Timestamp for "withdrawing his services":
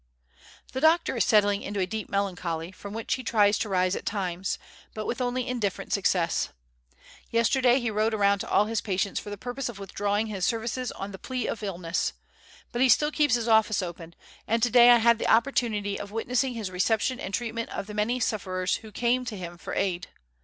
9.77-10.91